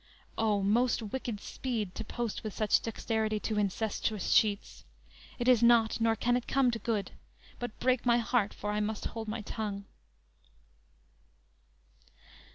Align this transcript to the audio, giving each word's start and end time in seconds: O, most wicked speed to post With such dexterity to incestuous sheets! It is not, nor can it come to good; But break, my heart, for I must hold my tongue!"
O, 0.35 0.63
most 0.63 1.03
wicked 1.03 1.39
speed 1.39 1.93
to 1.93 2.03
post 2.03 2.43
With 2.43 2.55
such 2.55 2.79
dexterity 2.81 3.39
to 3.41 3.59
incestuous 3.59 4.31
sheets! 4.31 4.83
It 5.37 5.47
is 5.47 5.61
not, 5.61 6.01
nor 6.01 6.15
can 6.15 6.35
it 6.35 6.47
come 6.47 6.71
to 6.71 6.79
good; 6.79 7.11
But 7.59 7.79
break, 7.79 8.03
my 8.03 8.17
heart, 8.17 8.51
for 8.51 8.71
I 8.71 8.79
must 8.79 9.05
hold 9.05 9.27
my 9.27 9.41
tongue!" 9.41 9.85